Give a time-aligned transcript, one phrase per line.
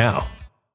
[0.00, 0.39] now.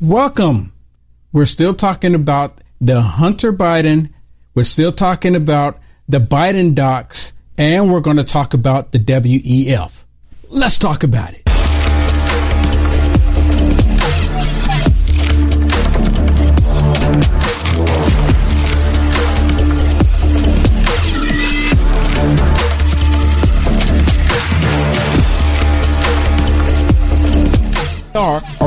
[0.00, 0.72] Welcome.
[1.30, 4.08] We're still talking about the Hunter Biden.
[4.54, 5.78] We're still talking about
[6.08, 10.04] the Biden docs, and we're going to talk about the WEF.
[10.48, 11.49] Let's talk about it.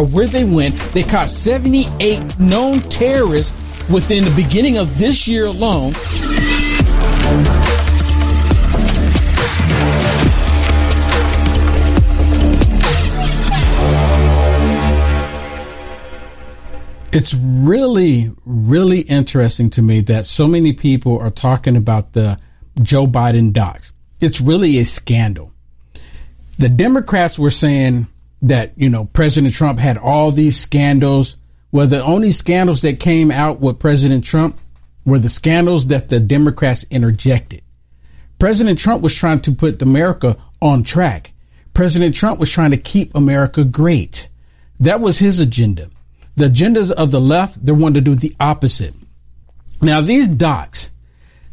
[0.03, 3.57] Or where they went, they caught 78 known terrorists
[3.89, 5.94] within the beginning of this year alone.
[17.15, 22.39] it's really, really interesting to me that so many people are talking about the
[22.81, 23.94] Joe Biden docs.
[24.19, 25.51] It's really a scandal.
[26.57, 28.07] The Democrats were saying
[28.44, 31.38] that, you know, President Trump had all these scandals.
[31.72, 34.60] Well, the only scandals that came out with President Trump
[35.06, 37.62] were the scandals that the Democrats interjected.
[38.38, 41.31] President Trump was trying to put America on track.
[41.74, 44.30] President Trump was trying to keep America great.
[44.80, 45.89] That was his agenda.
[46.36, 48.94] The agendas of the left, they wanted to do the opposite.
[49.81, 50.92] Now, these docs,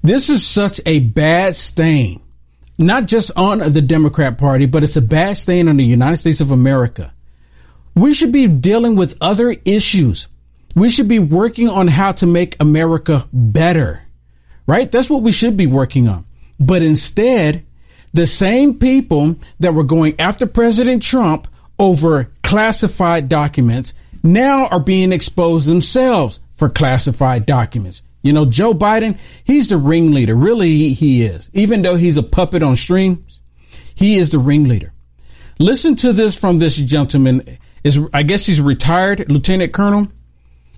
[0.03, 2.23] this is such a bad stain
[2.81, 6.41] not just on the Democrat Party, but it's a bad stain on the United States
[6.41, 7.13] of America.
[7.95, 10.29] We should be dealing with other issues.
[10.75, 14.03] We should be working on how to make America better,
[14.67, 14.91] right?
[14.91, 16.25] That's what we should be working on.
[16.59, 17.67] But instead,
[18.15, 21.49] the same people that were going after President Trump
[21.79, 23.93] over classified documents
[24.23, 28.03] now are being exposed themselves for classified documents.
[28.23, 30.35] You know, Joe Biden, he's the ringleader.
[30.35, 31.51] Really, he, he is.
[31.53, 33.41] Even though he's a puppet on strings,
[33.95, 34.93] he is the ringleader.
[35.59, 37.59] Listen to this from this gentleman.
[37.83, 40.09] Is I guess he's retired lieutenant colonel.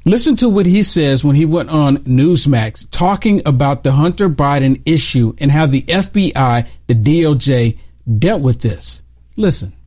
[0.04, 4.82] Listen to what he says when he went on Newsmax talking about the Hunter Biden
[4.84, 7.78] issue and how the FBI, the DOJ
[8.18, 9.02] dealt with this.
[9.36, 9.72] Listen.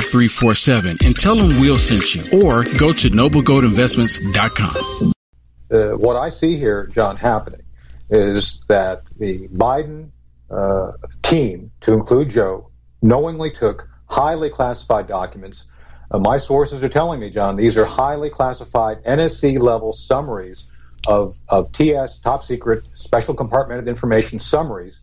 [0.00, 5.12] 5347 and tell them Will sent you or go to noblegoldinvestments.com.
[5.70, 7.62] Uh, what I see here, John, happening
[8.10, 10.10] is that the Biden
[10.50, 10.92] uh,
[11.22, 12.70] team, to include Joe,
[13.02, 15.66] knowingly took highly classified documents.
[16.10, 20.66] Uh, my sources are telling me, John, these are highly classified NSC level summaries
[21.06, 25.00] of, of TS, top secret, special compartmented information summaries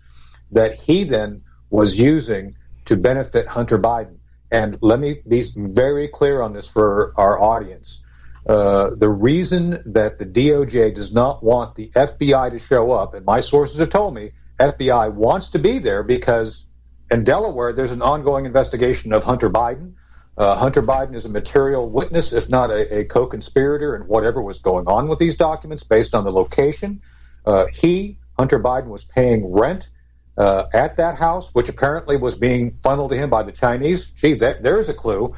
[0.52, 2.56] that he then was using
[2.86, 4.17] to benefit Hunter Biden.
[4.52, 8.00] And let me be very clear on this for our audience.
[8.48, 13.26] Uh, the reason that the DOJ does not want the FBI to show up, and
[13.26, 16.66] my sources have told me FBI wants to be there because
[17.12, 19.94] in Delaware there's an ongoing investigation of Hunter Biden.
[20.38, 24.60] Uh, Hunter Biden is a material witness, if not a, a co-conspirator in whatever was
[24.60, 27.02] going on with these documents based on the location.
[27.46, 29.90] Uh, he, Hunter Biden, was paying rent
[30.38, 34.06] uh, at that house, which apparently was being funneled to him by the Chinese.
[34.12, 35.36] Gee, that, there's a clue.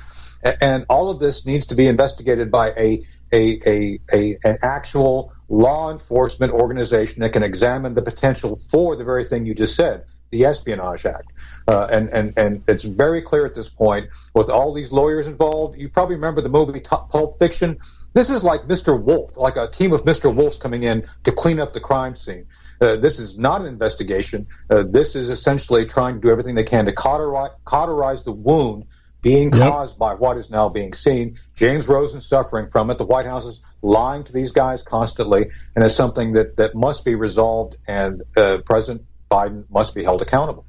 [0.61, 5.33] And all of this needs to be investigated by a, a, a, a, an actual
[5.49, 10.05] law enforcement organization that can examine the potential for the very thing you just said,
[10.29, 11.31] the Espionage Act.
[11.67, 15.77] Uh, and, and, and it's very clear at this point, with all these lawyers involved,
[15.77, 17.77] you probably remember the movie Pulp Fiction.
[18.13, 18.99] This is like Mr.
[18.99, 20.33] Wolf, like a team of Mr.
[20.33, 22.47] Wolves coming in to clean up the crime scene.
[22.81, 24.47] Uh, this is not an investigation.
[24.69, 28.85] Uh, this is essentially trying to do everything they can to cauterize, cauterize the wound
[29.21, 29.69] being yep.
[29.69, 31.37] caused by what is now being seen.
[31.55, 32.97] James Rosen suffering from it.
[32.97, 37.03] The White House is lying to these guys constantly, and it's something that, that must
[37.03, 40.65] be resolved, and uh, President Biden must be held accountable.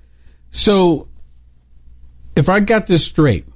[0.51, 1.09] So,
[2.37, 3.47] if I got this straight,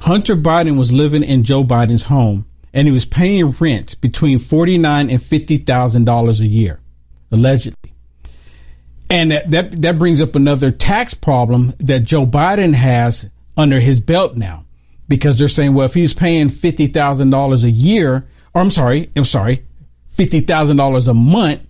[0.00, 4.76] Hunter Biden was living in Joe Biden's home, and he was paying rent between forty
[4.76, 6.80] nine and fifty thousand dollars a year
[7.34, 7.92] allegedly.
[9.10, 14.00] And that, that, that brings up another tax problem that Joe Biden has under his
[14.00, 14.64] belt now,
[15.08, 19.10] because they're saying, well, if he's paying fifty thousand dollars a year, or I'm sorry,
[19.14, 19.64] I'm sorry,
[20.08, 21.60] fifty thousand dollars a month,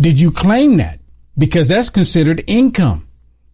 [0.00, 1.00] did you claim that?
[1.36, 3.08] Because that's considered income.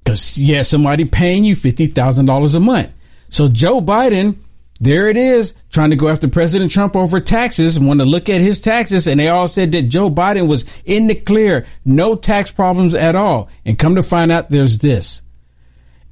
[0.04, 2.90] Because yeah, somebody paying you fifty thousand dollars a month.
[3.30, 4.37] So Joe Biden
[4.81, 8.41] there it is, trying to go after President Trump over taxes want to look at
[8.41, 9.07] his taxes.
[9.07, 13.17] And they all said that Joe Biden was in the clear, no tax problems at
[13.17, 13.49] all.
[13.65, 15.23] And come to find out there's this.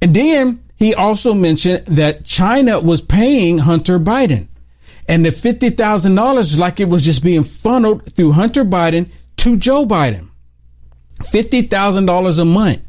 [0.01, 4.47] And then he also mentioned that China was paying Hunter Biden.
[5.07, 9.85] And the $50,000 is like it was just being funneled through Hunter Biden to Joe
[9.85, 10.27] Biden.
[11.19, 12.81] $50,000 a month.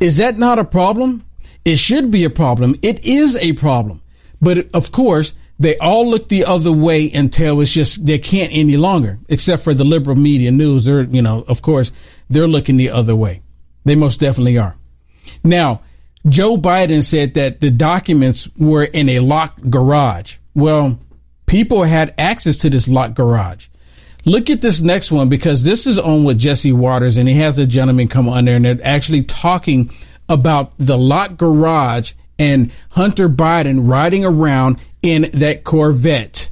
[0.00, 1.24] Is that not a problem?
[1.64, 2.74] It should be a problem.
[2.80, 3.99] It is a problem.
[4.40, 8.78] But of course, they all look the other way until it's just they can't any
[8.78, 10.86] longer, except for the liberal media news.
[10.86, 11.92] They're, you know, of course,
[12.30, 13.42] they're looking the other way.
[13.84, 14.76] They most definitely are.
[15.44, 15.82] Now,
[16.26, 20.36] Joe Biden said that the documents were in a locked garage.
[20.54, 20.98] Well,
[21.46, 23.68] people had access to this locked garage.
[24.24, 27.58] Look at this next one because this is on with Jesse Watters and he has
[27.58, 29.90] a gentleman come on there and they're actually talking
[30.28, 36.50] about the locked garage and Hunter Biden riding around in that Corvette,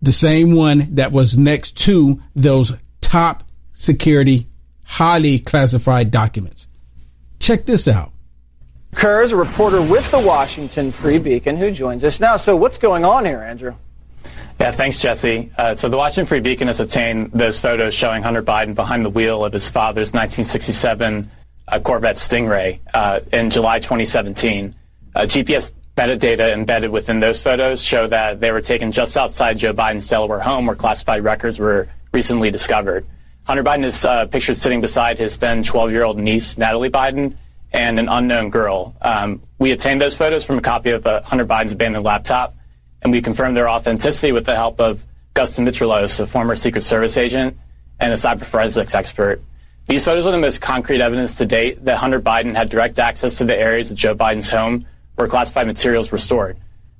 [0.00, 4.48] the same one that was next to those top security,
[4.84, 6.66] highly classified documents.
[7.38, 8.12] Check this out.
[8.94, 12.38] Kurz, a reporter with the Washington Free Beacon, who joins us now.
[12.38, 13.74] So, what's going on here, Andrew?
[14.58, 15.50] Yeah, thanks, Jesse.
[15.58, 19.10] Uh, so the Washington Free Beacon has obtained those photos showing Hunter Biden behind the
[19.10, 21.30] wheel of his father's 1967
[21.68, 24.74] uh, Corvette Stingray uh, in July 2017.
[25.16, 29.72] Uh, GPS metadata embedded within those photos show that they were taken just outside Joe
[29.72, 33.06] Biden's Delaware home where classified records were recently discovered.
[33.46, 37.34] Hunter Biden is uh, pictured sitting beside his then 12-year-old niece, Natalie Biden,
[37.72, 38.94] and an unknown girl.
[39.00, 42.54] Um, we obtained those photos from a copy of uh, Hunter Biden's abandoned laptop
[43.00, 47.16] and we confirmed their authenticity with the help of Gus Dimitrelis, a former Secret Service
[47.16, 47.56] agent
[47.98, 49.40] and a cyber forensics expert.
[49.86, 53.38] These photos are the most concrete evidence to date that Hunter Biden had direct access
[53.38, 54.84] to the areas of Joe Biden's home
[55.16, 56.56] where classified materials were stored.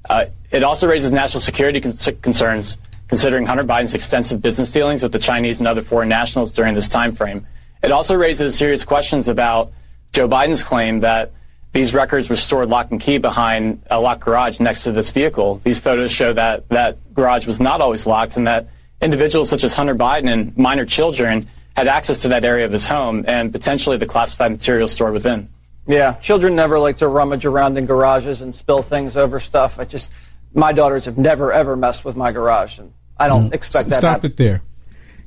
[0.09, 1.93] Uh, it also raises national security con-
[2.23, 6.75] concerns considering Hunter Biden's extensive business dealings with the Chinese and other foreign nationals during
[6.75, 7.47] this time frame.
[7.83, 9.71] It also raises serious questions about
[10.13, 11.33] Joe Biden's claim that
[11.73, 15.57] these records were stored lock and key behind a locked garage next to this vehicle.
[15.57, 18.69] These photos show that that garage was not always locked and that
[19.03, 21.47] individuals such as Hunter Biden and minor children
[21.77, 25.49] had access to that area of his home and potentially the classified materials stored within.
[25.87, 29.79] Yeah, children never like to rummage around in garages and spill things over stuff.
[29.79, 30.13] I just,
[30.53, 33.55] my daughters have never ever messed with my garage, and I don't mm.
[33.55, 33.99] expect that.
[33.99, 34.63] Stop it there.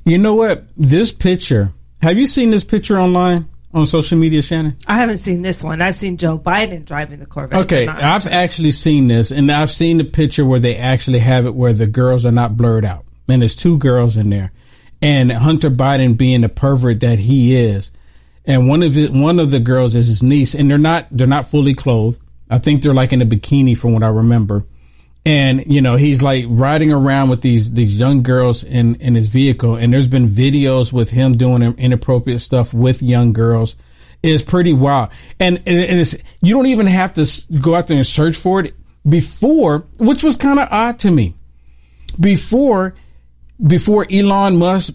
[0.04, 0.64] You know what?
[0.76, 1.72] This picture.
[2.02, 3.48] Have you seen this picture online?
[3.72, 4.76] on social media, Shannon?
[4.86, 5.80] I haven't seen this one.
[5.80, 7.60] I've seen Joe Biden driving the Corvette.
[7.62, 11.54] Okay, I've actually seen this, and I've seen the picture where they actually have it
[11.54, 14.52] where the girls are not blurred out, and there's two girls in there,
[15.00, 17.92] and Hunter Biden being the pervert that he is,
[18.50, 21.28] and one of it, one of the girls is his niece, and they're not they're
[21.28, 22.20] not fully clothed.
[22.50, 24.64] I think they're like in a bikini from what I remember.
[25.24, 29.28] And you know he's like riding around with these these young girls in in his
[29.28, 33.76] vehicle and there's been videos with him doing inappropriate stuff with young girls.
[34.20, 35.10] It's pretty wild.
[35.38, 37.26] And and it's you don't even have to
[37.60, 38.74] go out there and search for it.
[39.08, 41.36] Before which was kind of odd to me
[42.18, 42.94] before
[43.64, 44.94] before Elon Musk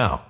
[0.00, 0.29] now.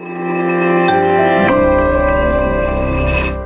[0.00, 0.67] Thank you.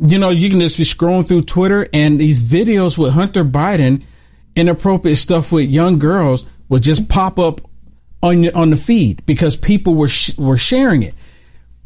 [0.00, 4.04] You know, you can just be scrolling through Twitter and these videos with Hunter Biden,
[4.54, 7.60] inappropriate stuff with young girls would just pop up
[8.22, 11.14] on on the feed because people were sh- were sharing it.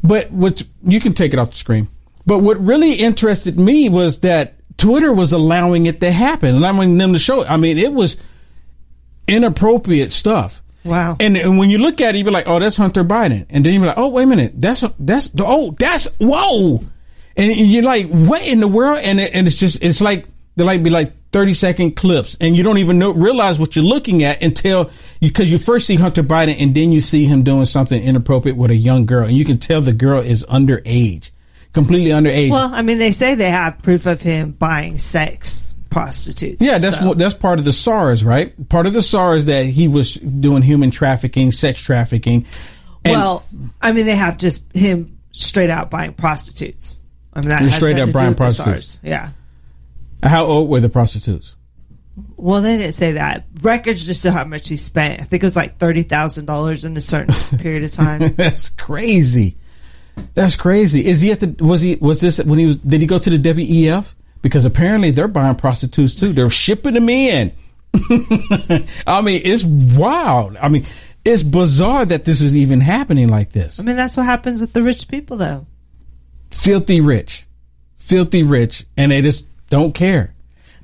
[0.03, 1.87] But what you can take it off the screen.
[2.25, 7.13] But what really interested me was that Twitter was allowing it to happen, allowing them
[7.13, 7.49] to show it.
[7.49, 8.17] I mean, it was
[9.27, 10.61] inappropriate stuff.
[10.83, 11.17] Wow.
[11.19, 13.45] And, and when you look at it, you're like, oh, that's Hunter Biden.
[13.49, 14.53] And then you're like, oh, wait a minute.
[14.55, 16.83] That's, that's, oh, that's, whoa.
[17.35, 18.99] And you're like, what in the world?
[18.99, 22.55] And, it, and it's just, it's like, they like be like 30 second clips and
[22.55, 25.95] you don't even know, realize what you're looking at until you, cause you first see
[25.95, 29.35] Hunter Biden and then you see him doing something inappropriate with a young girl and
[29.35, 31.31] you can tell the girl is underage,
[31.73, 32.51] completely underage.
[32.51, 36.61] Well, I mean, they say they have proof of him buying sex prostitutes.
[36.61, 37.09] Yeah, that's so.
[37.09, 38.69] what, that's part of the SARS, right?
[38.69, 42.45] Part of the SARS that he was doing human trafficking, sex trafficking.
[43.05, 43.45] Well,
[43.81, 46.99] I mean, they have just him straight out buying prostitutes.
[47.35, 48.99] I mean, that has straight up buying prostitutes.
[49.03, 49.31] Yeah.
[50.21, 51.55] How old were the prostitutes?
[52.37, 53.45] Well, they didn't say that.
[53.61, 55.21] Records just show how much he spent.
[55.21, 58.35] I think it was like thirty thousand dollars in a certain period of time.
[58.35, 59.57] That's crazy.
[60.35, 61.05] That's crazy.
[61.05, 61.55] Is he at the?
[61.65, 61.95] Was he?
[61.95, 62.77] Was this when he was?
[62.77, 64.13] Did he go to the WEF?
[64.43, 66.33] Because apparently they're buying prostitutes too.
[66.33, 67.51] They're shipping them in.
[69.07, 70.57] I mean, it's wild.
[70.57, 70.85] I mean,
[71.25, 73.79] it's bizarre that this is even happening like this.
[73.79, 75.65] I mean, that's what happens with the rich people, though.
[76.53, 77.45] Filthy rich,
[77.97, 80.33] filthy rich, and they just don't care.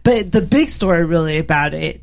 [0.04, 2.02] But the big story, really, about it,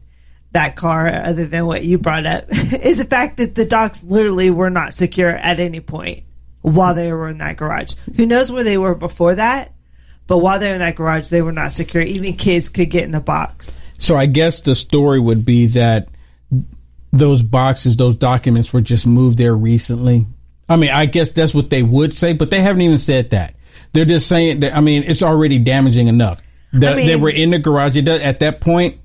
[0.53, 4.51] that car, other than what you brought up, is the fact that the docs literally
[4.51, 6.25] were not secure at any point
[6.63, 7.95] while they were in that garage.
[8.17, 9.73] Who knows where they were before that?
[10.27, 12.03] But while they were in that garage, they were not secure.
[12.03, 13.81] Even kids could get in the box.
[13.99, 16.09] So I guess the story would be that
[17.13, 20.27] those boxes, those documents were just moved there recently.
[20.69, 23.55] I mean, I guess that's what they would say, but they haven't even said that.
[23.97, 26.43] They're just saying that, I mean, it's already damaging enough.
[26.75, 27.97] That I mean- they were in the garage.
[27.97, 28.99] It does, at that point,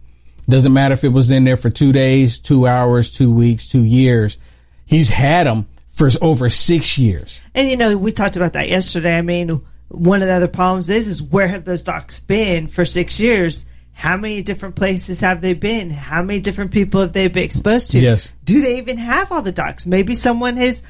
[0.49, 3.85] doesn't matter if it was in there for two days, two hours, two weeks, two
[3.85, 4.37] years.
[4.85, 7.41] He's had them for over six years.
[7.55, 9.17] And you know, we talked about that yesterday.
[9.17, 12.83] I mean, one of the other problems is is where have those docs been for
[12.83, 13.63] six years?
[13.93, 15.89] How many different places have they been?
[15.89, 17.99] How many different people have they been exposed to?
[17.99, 18.33] Yes.
[18.43, 19.87] Do they even have all the docs?
[19.87, 20.83] Maybe someone has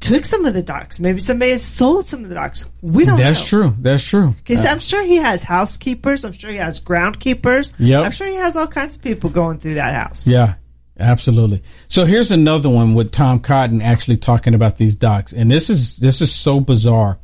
[0.00, 0.98] took some of the docs.
[0.98, 2.66] Maybe somebody has sold some of the docs.
[2.80, 3.62] We don't That's know.
[3.62, 3.76] true.
[3.78, 4.34] That's true.
[4.38, 6.24] Because uh, I'm sure he has housekeepers.
[6.24, 7.74] I'm sure he has groundkeepers.
[7.78, 8.04] Yep.
[8.04, 10.26] I'm sure he has all kinds of people going through that house.
[10.26, 10.54] Yeah,
[10.98, 11.62] absolutely.
[11.88, 15.98] So here's another one with Tom Cotton actually talking about these docs, and this is
[15.98, 17.18] this is so bizarre.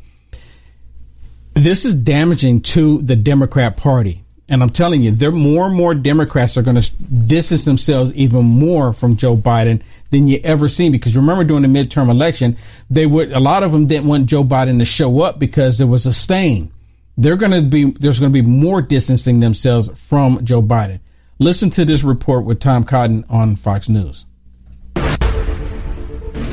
[1.55, 5.95] This is damaging to the Democrat Party, and I'm telling you, there more and more
[5.95, 10.93] Democrats are going to distance themselves even more from Joe Biden than you ever seen.
[10.93, 12.57] Because remember, during the midterm election,
[12.91, 15.87] they would a lot of them didn't want Joe Biden to show up because there
[15.87, 16.73] was a stain.
[17.17, 21.01] They're going to be there's going to be more distancing themselves from Joe Biden.
[21.39, 24.25] Listen to this report with Tom Cotton on Fox News.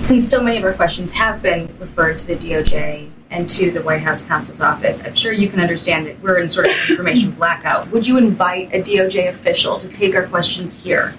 [0.01, 3.81] Since so many of our questions have been referred to the DOJ and to the
[3.81, 7.31] White House counsel's office, I'm sure you can understand that we're in sort of information
[7.37, 7.89] blackout.
[7.91, 11.15] Would you invite a DOJ official to take our questions here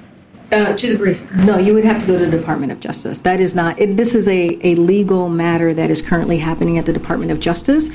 [0.52, 1.28] uh, to the briefing?
[1.46, 3.20] No, you would have to go to the Department of Justice.
[3.20, 6.87] That is not, it, this is a, a legal matter that is currently happening at
[6.87, 7.90] the Department of Justice.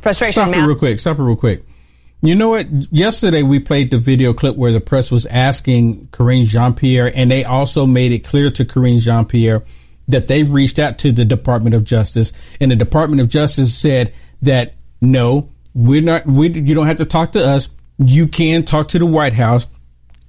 [0.00, 1.00] Frustration Stop it real quick.
[1.00, 1.64] Stop it real quick.
[2.20, 2.66] You know what?
[2.92, 7.30] Yesterday we played the video clip where the press was asking Karine Jean Pierre, and
[7.30, 9.64] they also made it clear to Karine Jean Pierre
[10.08, 14.12] that they reached out to the Department of Justice, and the Department of Justice said
[14.42, 16.26] that no, we're not.
[16.26, 17.68] We you don't have to talk to us.
[17.98, 19.68] You can talk to the White House.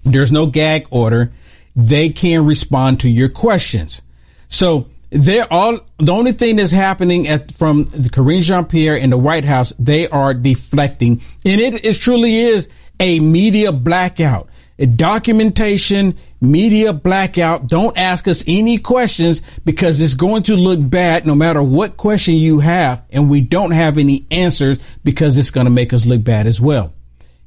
[0.04, 1.32] There's no gag order.
[1.80, 4.02] They can respond to your questions.
[4.50, 9.10] So They're all the only thing that's happening at from the Karine Jean Pierre in
[9.10, 9.74] the White House.
[9.80, 14.50] They are deflecting, and it, it truly is a media blackout.
[14.78, 17.68] A documentation, media blackout.
[17.68, 22.36] Don't ask us any questions because it's going to look bad no matter what question
[22.36, 23.04] you have.
[23.10, 26.62] And we don't have any answers because it's going to make us look bad as
[26.62, 26.94] well.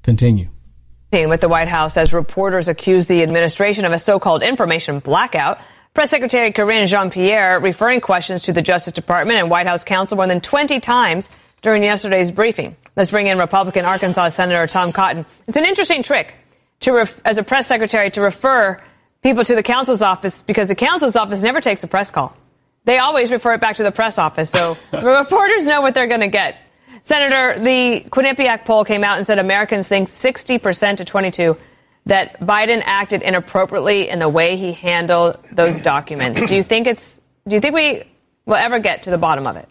[0.02, 0.48] Continue.
[1.12, 5.60] With the White House as reporters accuse the administration of a so-called information blackout.
[5.92, 10.26] Press Secretary Karine Jean-Pierre referring questions to the Justice Department and White House counsel more
[10.26, 11.28] than 20 times
[11.60, 12.76] during yesterday's briefing.
[12.96, 15.26] Let's bring in Republican Arkansas Senator Tom Cotton.
[15.46, 16.34] It's an interesting trick
[16.80, 18.78] to, ref- as a press secretary, to refer
[19.22, 22.34] people to the counsel's office because the counsel's office never takes a press call.
[22.86, 26.06] They always refer it back to the press office, so the reporters know what they're
[26.06, 26.58] going to get.
[27.02, 31.56] Senator, the Quinnipiac poll came out and said Americans think 60% to 22
[32.06, 36.42] that Biden acted inappropriately in the way he handled those documents.
[36.44, 38.04] Do you think it's do you think we
[38.46, 39.68] will ever get to the bottom of it?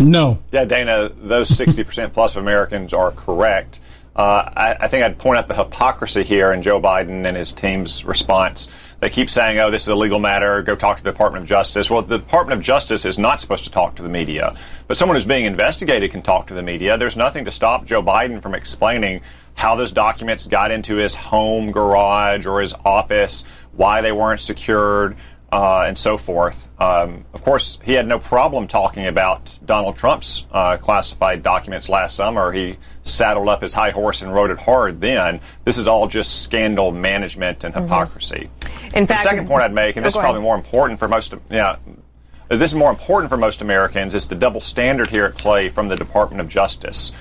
[0.00, 0.40] No.
[0.52, 3.80] Yeah, Dana, those 60% plus of Americans are correct.
[4.14, 7.52] Uh, I, I, think I'd point out the hypocrisy here in Joe Biden and his
[7.52, 8.68] team's response.
[9.00, 11.48] They keep saying, oh, this is a legal matter, go talk to the Department of
[11.48, 11.88] Justice.
[11.88, 14.56] Well, the Department of Justice is not supposed to talk to the media,
[14.88, 16.98] but someone who's being investigated can talk to the media.
[16.98, 19.20] There's nothing to stop Joe Biden from explaining
[19.54, 25.16] how those documents got into his home garage or his office, why they weren't secured,
[25.52, 26.68] uh, and so forth.
[26.80, 32.16] Um, of course, he had no problem talking about Donald Trump's uh, classified documents last
[32.16, 32.52] summer.
[32.52, 35.40] He saddled up his high horse and rode it hard then.
[35.64, 37.84] This is all just scandal management and mm-hmm.
[37.84, 38.36] hypocrisy.
[38.36, 38.57] Mm-hmm.
[38.94, 40.44] In fact, the second point I'd make, and oh, this oh, is probably ahead.
[40.44, 41.76] more important for most, yeah,
[42.48, 45.88] this is more important for most Americans, is the double standard here at play from
[45.88, 47.12] the Department of Justice.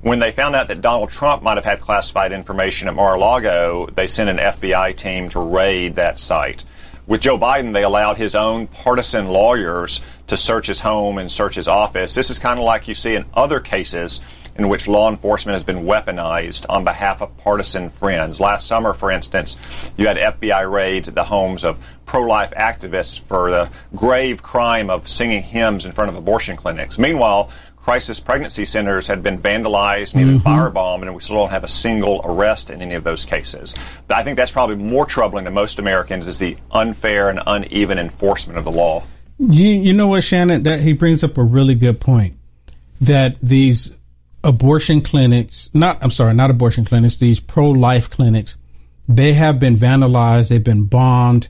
[0.00, 4.08] When they found out that Donald Trump might have had classified information at Mar-a-Lago, they
[4.08, 6.64] sent an FBI team to raid that site.
[7.06, 11.54] With Joe Biden, they allowed his own partisan lawyers to search his home and search
[11.54, 12.14] his office.
[12.14, 14.20] This is kind of like you see in other cases
[14.56, 18.40] in which law enforcement has been weaponized on behalf of partisan friends.
[18.40, 19.56] Last summer, for instance,
[19.96, 24.90] you had FBI raids at the homes of pro life activists for the grave crime
[24.90, 26.98] of singing hymns in front of abortion clinics.
[26.98, 30.48] Meanwhile, crisis pregnancy centers had been vandalized and even mm-hmm.
[30.48, 33.74] firebombed, and we still don't have a single arrest in any of those cases.
[34.06, 37.98] But I think that's probably more troubling to most Americans is the unfair and uneven
[37.98, 39.04] enforcement of the law.
[39.38, 40.62] You, you know what, Shannon?
[40.62, 42.36] That he brings up a really good point.
[43.00, 43.92] That these
[44.44, 48.56] abortion clinics, not I'm sorry, not abortion clinics, these pro-life clinics,
[49.08, 51.48] they have been vandalized, they've been bombed,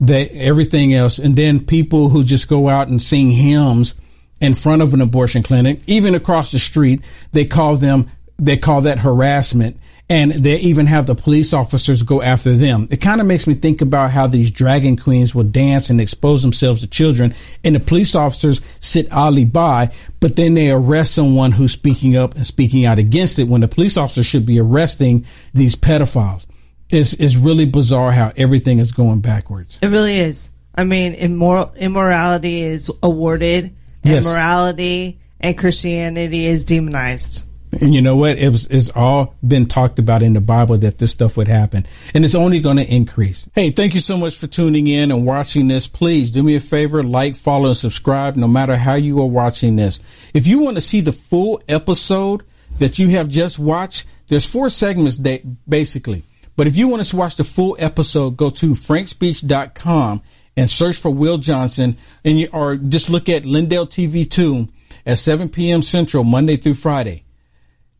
[0.00, 3.94] they everything else, and then people who just go out and sing hymns
[4.40, 7.00] in front of an abortion clinic, even across the street.
[7.30, 9.78] They call them, they call that harassment.
[10.12, 12.86] And they even have the police officers go after them.
[12.90, 16.42] It kind of makes me think about how these dragon queens will dance and expose
[16.42, 21.52] themselves to children, and the police officers sit idly by, but then they arrest someone
[21.52, 25.24] who's speaking up and speaking out against it when the police officer should be arresting
[25.54, 26.46] these pedophiles.
[26.90, 29.78] It's, it's really bizarre how everything is going backwards.
[29.80, 30.50] It really is.
[30.74, 34.26] I mean, immoral, immorality is awarded yes.
[34.26, 37.46] and morality and Christianity is demonized.
[37.80, 38.36] And you know what?
[38.36, 41.86] It was, it's all been talked about in the Bible that this stuff would happen.
[42.12, 43.48] And it's only going to increase.
[43.54, 45.86] Hey, thank you so much for tuning in and watching this.
[45.86, 49.76] Please do me a favor, like, follow, and subscribe no matter how you are watching
[49.76, 50.00] this.
[50.34, 52.42] If you want to see the full episode
[52.78, 56.24] that you have just watched, there's four segments that basically.
[56.56, 60.22] But if you want to watch the full episode, go to frankspeech.com
[60.56, 64.68] and search for Will Johnson, and you, or just look at Lindell TV two
[65.06, 65.80] at 7 p.m.
[65.80, 67.24] Central Monday through Friday.